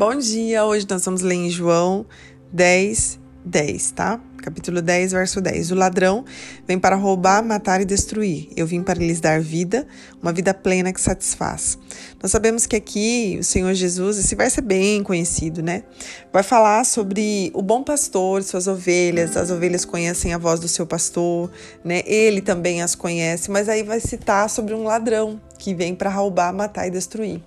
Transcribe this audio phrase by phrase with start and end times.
[0.00, 0.64] Bom dia!
[0.64, 2.06] Hoje nós vamos ler em João
[2.50, 4.18] 10, 10, tá?
[4.38, 5.72] Capítulo 10, verso 10.
[5.72, 6.24] O ladrão
[6.66, 8.48] vem para roubar, matar e destruir.
[8.56, 9.86] Eu vim para lhes dar vida,
[10.22, 11.76] uma vida plena que satisfaz.
[12.22, 15.82] Nós sabemos que aqui o Senhor Jesus, esse verso é bem conhecido, né?
[16.32, 20.86] Vai falar sobre o bom pastor, suas ovelhas, as ovelhas conhecem a voz do seu
[20.86, 21.50] pastor,
[21.84, 22.02] né?
[22.06, 26.54] Ele também as conhece, mas aí vai citar sobre um ladrão que vem para roubar,
[26.54, 27.42] matar e destruir.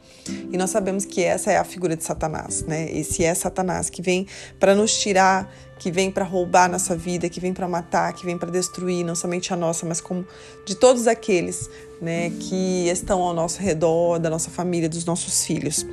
[0.52, 2.90] E nós sabemos que essa é a figura de Satanás, né?
[2.92, 4.28] Esse é Satanás que vem
[4.60, 8.38] para nos tirar, que vem para roubar nossa vida, que vem para matar, que vem
[8.38, 10.26] para destruir não somente a nossa, mas como
[10.64, 11.68] de todos aqueles,
[12.00, 15.84] né, que estão ao nosso redor, da nossa família, dos nossos filhos.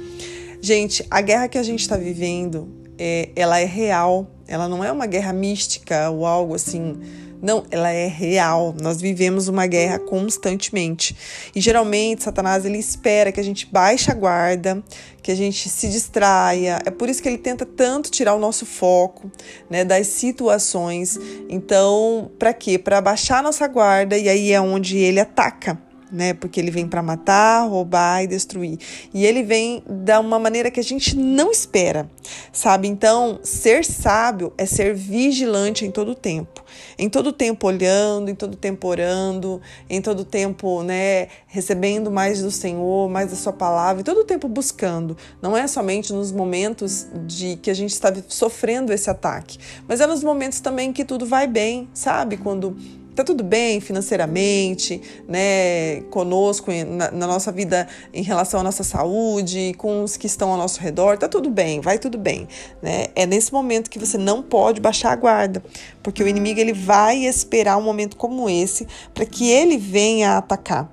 [0.60, 2.68] Gente, a guerra que a gente está vivendo,
[2.98, 4.30] é, ela é real.
[4.50, 6.98] Ela não é uma guerra mística ou algo assim
[7.42, 8.74] não, ela é real.
[8.80, 11.16] Nós vivemos uma guerra constantemente.
[11.54, 14.82] E geralmente Satanás ele espera que a gente baixe a guarda,
[15.22, 16.80] que a gente se distraia.
[16.84, 19.30] É por isso que ele tenta tanto tirar o nosso foco,
[19.70, 21.18] né, das situações.
[21.48, 22.78] Então, para quê?
[22.78, 26.34] Para baixar a nossa guarda e aí é onde ele ataca né?
[26.34, 28.78] Porque ele vem para matar, roubar e destruir.
[29.12, 32.08] E ele vem da uma maneira que a gente não espera,
[32.52, 32.88] sabe?
[32.88, 36.64] Então, ser sábio é ser vigilante em todo o tempo.
[36.98, 42.50] Em todo tempo olhando, em todo tempo orando, em todo tempo, né, recebendo mais do
[42.50, 45.16] Senhor, mais da sua palavra, em todo tempo buscando.
[45.42, 49.58] Não é somente nos momentos de que a gente está sofrendo esse ataque,
[49.88, 52.36] mas é nos momentos também que tudo vai bem, sabe?
[52.36, 52.76] Quando
[53.14, 59.74] tá tudo bem financeiramente, né, conosco, na, na, nossa vida em relação à nossa saúde,
[59.76, 62.46] com os que estão ao nosso redor, tá tudo bem, vai tudo bem,
[62.82, 63.06] né?
[63.14, 65.62] É nesse momento que você não pode baixar a guarda,
[66.02, 70.92] porque o inimigo ele vai esperar um momento como esse para que ele venha atacar.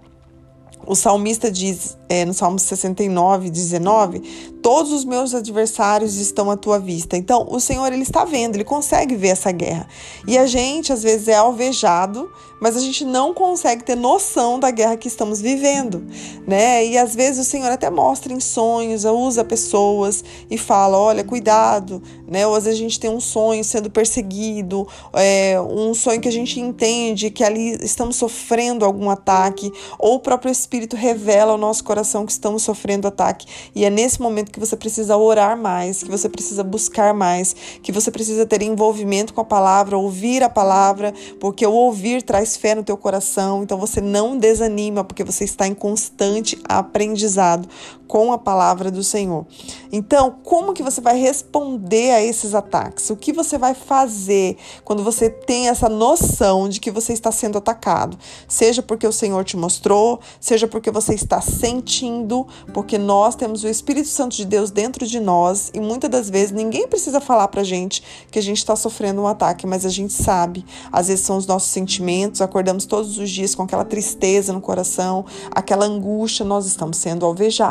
[0.87, 6.77] O salmista diz é, no Salmo 69, 19: Todos os meus adversários estão à tua
[6.77, 7.15] vista.
[7.15, 9.87] Então, o Senhor ele está vendo, ele consegue ver essa guerra.
[10.27, 14.71] E a gente, às vezes, é alvejado, mas a gente não consegue ter noção da
[14.71, 16.03] guerra que estamos vivendo,
[16.45, 16.85] né?
[16.85, 22.01] E às vezes o Senhor até mostra em sonhos, usa pessoas e fala: olha, cuidado,
[22.27, 22.47] né?
[22.47, 26.31] Ou às vezes a gente tem um sonho sendo perseguido, é, um sonho que a
[26.31, 31.83] gente entende que ali estamos sofrendo algum ataque, ou o próprio Espírito revela ao nosso
[31.83, 33.45] coração que estamos sofrendo ataque.
[33.75, 37.91] E é nesse momento que você precisa orar mais, que você precisa buscar mais, que
[37.91, 42.75] você precisa ter envolvimento com a palavra, ouvir a palavra, porque o ouvir traz fé
[42.75, 43.63] no teu coração.
[43.63, 47.67] Então você não desanima, porque você está em constante aprendizado
[48.07, 49.45] com a palavra do Senhor.
[49.91, 53.09] Então, como que você vai responder a esses ataques?
[53.09, 57.57] O que você vai fazer quando você tem essa noção de que você está sendo
[57.57, 58.17] atacado?
[58.47, 63.67] Seja porque o Senhor te mostrou, seja porque você está sentindo, porque nós temos o
[63.67, 67.63] Espírito Santo de Deus dentro de nós e muitas das vezes ninguém precisa falar pra
[67.63, 70.65] gente que a gente está sofrendo um ataque, mas a gente sabe.
[70.91, 75.25] Às vezes são os nossos sentimentos, acordamos todos os dias com aquela tristeza no coração,
[75.51, 77.67] aquela angústia, nós estamos sendo alvejados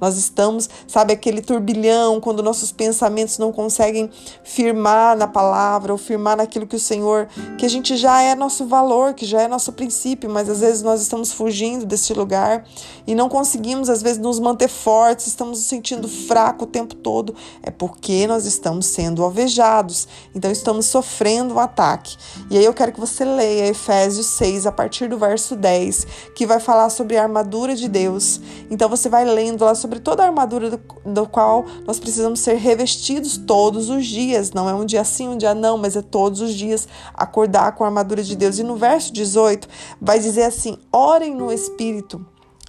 [0.00, 4.10] nós estamos, sabe, aquele turbilhão, quando nossos pensamentos não conseguem
[4.42, 7.28] firmar na palavra ou firmar naquilo que o Senhor,
[7.58, 10.82] que a gente já é nosso valor, que já é nosso princípio, mas às vezes
[10.82, 12.64] nós estamos fugindo desse lugar
[13.06, 17.34] e não conseguimos, às vezes, nos manter fortes, estamos nos sentindo fraco o tempo todo.
[17.62, 22.16] É porque nós estamos sendo alvejados, então estamos sofrendo um ataque.
[22.50, 26.46] E aí eu quero que você leia Efésios 6, a partir do verso 10, que
[26.46, 28.40] vai falar sobre a armadura de Deus.
[28.70, 32.56] Então você vai lendo lá sobre toda a armadura do, do qual nós precisamos ser
[32.56, 34.52] revestidos todos os dias.
[34.52, 37.84] Não é um dia sim, um dia não, mas é todos os dias acordar com
[37.84, 38.58] a armadura de Deus.
[38.58, 39.68] E no verso 18
[40.00, 42.24] vai dizer assim: orem no Espírito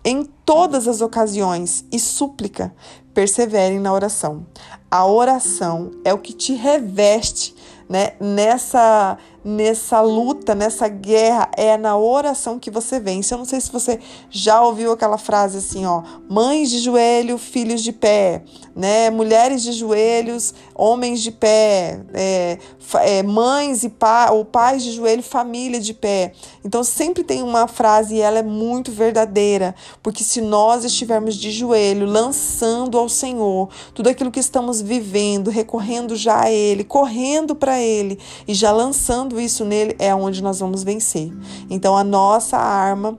[0.08, 2.74] em todas as ocasiões e súplica,
[3.14, 4.48] perseverem na oração.
[4.90, 7.54] A oração é o que te reveste
[7.90, 9.18] né, nessa
[9.48, 13.34] nessa luta, nessa guerra, é na oração que você vence.
[13.34, 13.98] Eu não sei se você
[14.30, 18.44] já ouviu aquela frase assim, ó, mães de joelho, filhos de pé,
[18.76, 19.10] né?
[19.10, 22.58] Mulheres de joelhos, homens de pé, é,
[22.96, 26.34] é, mães e pa, ou pais de joelho, família de pé.
[26.66, 29.74] Então sempre tem uma frase e ela é muito verdadeira,
[30.04, 36.18] porque se nós estivermos de joelho, lançando ao Senhor tudo aquilo que estamos vivendo, recorrendo
[36.18, 40.84] já a Ele, correndo para Ele e já lançando isso nele, é onde nós vamos
[40.84, 41.32] vencer.
[41.70, 43.18] Então a nossa arma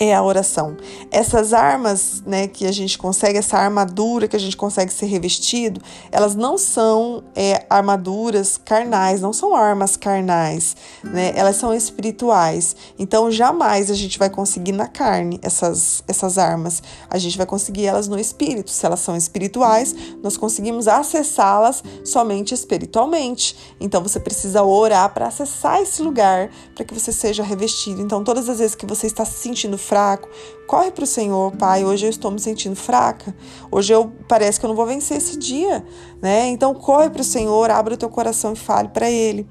[0.00, 0.78] é a oração.
[1.10, 5.78] Essas armas, né, que a gente consegue, essa armadura que a gente consegue ser revestido,
[6.10, 10.74] elas não são é, armaduras carnais, não são armas carnais,
[11.04, 11.34] né?
[11.36, 12.74] Elas são espirituais.
[12.98, 16.82] Então jamais a gente vai conseguir na carne essas essas armas.
[17.10, 18.70] A gente vai conseguir elas no espírito.
[18.70, 23.54] Se elas são espirituais, nós conseguimos acessá-las somente espiritualmente.
[23.78, 28.00] Então você precisa orar para acessar esse lugar, para que você seja revestido.
[28.00, 30.28] Então todas as vezes que você está se sentindo fraco,
[30.70, 31.84] corre para o Senhor, Pai.
[31.84, 33.34] Hoje eu estou me sentindo fraca.
[33.72, 35.84] Hoje eu parece que eu não vou vencer esse dia,
[36.22, 36.46] né?
[36.46, 39.48] Então corre para o Senhor, abre o teu coração e fale para Ele.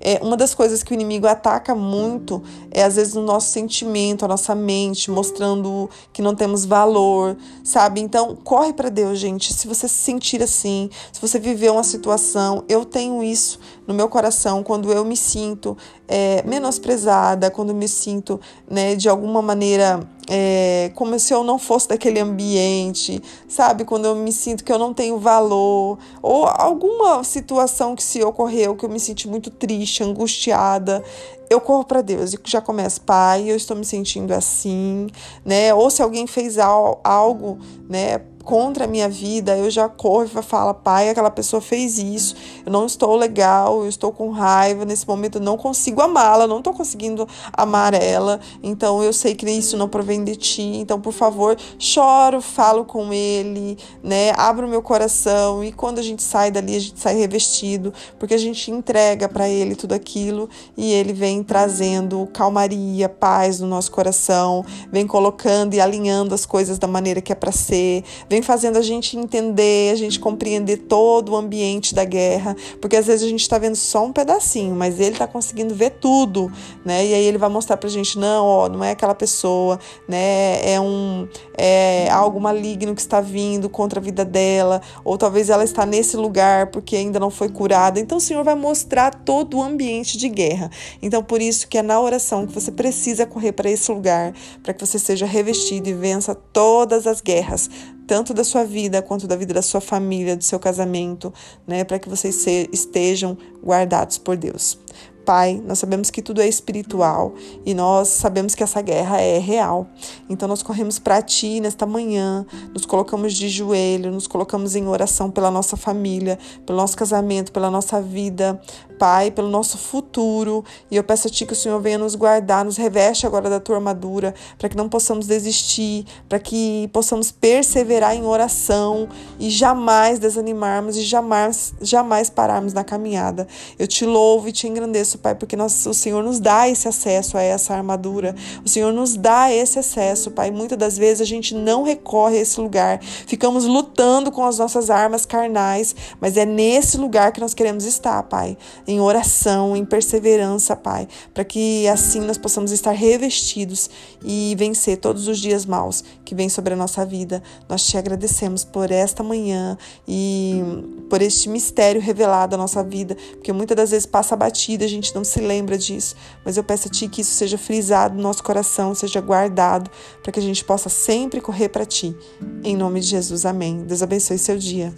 [0.00, 2.42] É, uma das coisas que o inimigo ataca muito
[2.72, 8.00] é às vezes o nosso sentimento, a nossa mente, mostrando que não temos valor, sabe?
[8.00, 9.52] Então corre para Deus, gente.
[9.52, 14.08] Se você se sentir assim, se você viver uma situação, eu tenho isso no meu
[14.08, 15.76] coração quando eu me sinto
[16.08, 21.88] é, menosprezada, quando me sinto, né, de alguma maneira é, como se eu não fosse
[21.88, 23.84] daquele ambiente, sabe?
[23.84, 28.76] Quando eu me sinto que eu não tenho valor, ou alguma situação que se ocorreu
[28.76, 31.02] que eu me senti muito triste, angustiada,
[31.50, 35.08] eu corro para Deus e já começo, Pai, eu estou me sentindo assim,
[35.44, 35.74] né?
[35.74, 37.58] Ou se alguém fez algo,
[37.88, 42.34] né, contra a minha vida, eu já corro e falo, pai, aquela pessoa fez isso,
[42.66, 46.58] eu não estou legal, eu estou com raiva, nesse momento eu não consigo amá-la, não
[46.58, 51.12] estou conseguindo amar ela, então eu sei que isso não provém de ti, então por
[51.12, 56.76] favor, choro, falo com ele, né, abro meu coração e quando a gente sai dali,
[56.76, 61.42] a gente sai revestido, porque a gente entrega para ele tudo aquilo e ele vem
[61.42, 67.32] trazendo calmaria, paz no nosso coração, vem colocando e alinhando as coisas da maneira que
[67.32, 72.02] é para ser, vem fazendo a gente entender, a gente compreender todo o ambiente da
[72.02, 75.74] guerra, porque às vezes a gente está vendo só um pedacinho, mas ele está conseguindo
[75.74, 76.50] ver tudo,
[76.82, 77.04] né?
[77.04, 80.66] E aí ele vai mostrar pra gente, não, ó, não é aquela pessoa, né?
[80.66, 85.62] É um é algo maligno que está vindo contra a vida dela, ou talvez ela
[85.62, 88.00] está nesse lugar porque ainda não foi curada.
[88.00, 90.70] Então o Senhor vai mostrar todo o ambiente de guerra.
[91.02, 94.32] Então por isso que é na oração que você precisa correr para esse lugar,
[94.62, 97.68] para que você seja revestido e vença todas as guerras
[98.06, 101.32] tanto da sua vida quanto da vida da sua família, do seu casamento,
[101.66, 104.78] né, para que vocês estejam guardados por Deus.
[105.24, 107.34] Pai, nós sabemos que tudo é espiritual
[107.64, 109.86] e nós sabemos que essa guerra é real.
[110.28, 115.30] Então nós corremos para Ti nesta manhã, nos colocamos de joelho, nos colocamos em oração
[115.30, 118.60] pela nossa família, pelo nosso casamento, pela nossa vida,
[118.98, 120.64] Pai, pelo nosso futuro.
[120.90, 123.60] E eu peço a Ti que o Senhor venha nos guardar, nos reveste agora da
[123.60, 129.08] Tua armadura, para que não possamos desistir, para que possamos perseverar em oração
[129.38, 133.46] e jamais desanimarmos e jamais, jamais pararmos na caminhada.
[133.78, 137.36] Eu te louvo e te engrandeço Pai, porque nós, o Senhor nos dá esse acesso
[137.36, 138.34] a essa armadura.
[138.64, 140.50] O Senhor nos dá esse acesso, Pai.
[140.50, 143.00] Muitas das vezes a gente não recorre a esse lugar.
[143.02, 148.22] Ficamos lutando com as nossas armas carnais, mas é nesse lugar que nós queremos estar,
[148.24, 148.56] Pai.
[148.86, 153.90] Em oração, em perseverança, Pai, para que assim nós possamos estar revestidos
[154.24, 157.42] e vencer todos os dias maus que vêm sobre a nossa vida.
[157.68, 159.76] Nós te agradecemos por esta manhã
[160.06, 160.62] e
[161.08, 165.01] por este mistério revelado à nossa vida, porque muitas das vezes passa batida, a gente
[165.02, 166.14] gente não se lembra disso,
[166.44, 169.90] mas eu peço a Ti que isso seja frisado no nosso coração, seja guardado,
[170.22, 172.16] para que a gente possa sempre correr para Ti.
[172.62, 173.82] Em nome de Jesus, amém.
[173.84, 174.92] Deus abençoe seu dia.